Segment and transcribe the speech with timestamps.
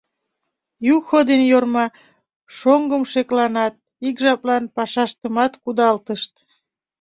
[0.95, 1.85] Юхо ден Йорма
[2.57, 3.73] шоҥгым шекланат,
[4.07, 6.33] ик жаплан пашаштымат кудалтышт.